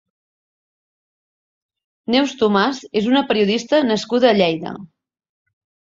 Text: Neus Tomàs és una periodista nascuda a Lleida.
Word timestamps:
Neus 2.15 2.35
Tomàs 2.41 2.81
és 3.03 3.11
una 3.13 3.23
periodista 3.33 3.85
nascuda 3.93 4.31
a 4.35 4.37
Lleida. 4.39 4.73